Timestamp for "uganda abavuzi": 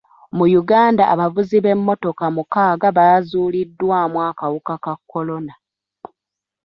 0.61-1.57